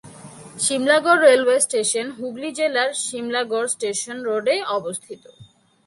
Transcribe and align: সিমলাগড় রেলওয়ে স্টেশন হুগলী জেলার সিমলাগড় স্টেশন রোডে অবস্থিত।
সিমলাগড় 0.63 1.21
রেলওয়ে 1.27 1.57
স্টেশন 1.65 2.07
হুগলী 2.17 2.49
জেলার 2.57 2.89
সিমলাগড় 3.05 3.67
স্টেশন 3.75 4.17
রোডে 4.27 4.55
অবস্থিত। 4.77 5.23